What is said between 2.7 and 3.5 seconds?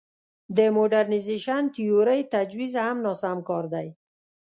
هم ناسم